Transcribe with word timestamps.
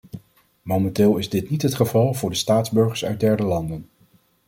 Momenteel 0.61 1.17
is 1.19 1.29
dit 1.29 1.49
niet 1.49 1.61
het 1.61 1.75
geval 1.75 2.13
voor 2.13 2.29
de 2.29 2.35
staatsburgers 2.35 3.05
uit 3.05 3.19
derde 3.19 3.43
landen. 3.43 3.85